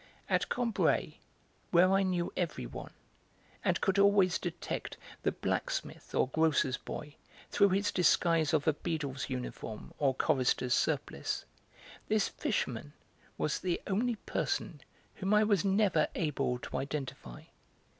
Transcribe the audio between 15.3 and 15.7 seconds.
I was